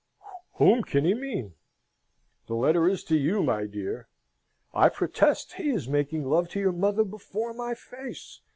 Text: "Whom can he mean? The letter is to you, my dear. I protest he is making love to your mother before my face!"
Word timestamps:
"Whom 0.53 0.81
can 0.81 1.05
he 1.05 1.13
mean? 1.13 1.53
The 2.47 2.55
letter 2.55 2.89
is 2.89 3.03
to 3.03 3.15
you, 3.15 3.43
my 3.43 3.67
dear. 3.67 4.07
I 4.73 4.89
protest 4.89 5.53
he 5.57 5.69
is 5.69 5.87
making 5.87 6.25
love 6.27 6.49
to 6.53 6.59
your 6.59 6.71
mother 6.73 7.03
before 7.03 7.53
my 7.53 7.75
face!" 7.75 8.41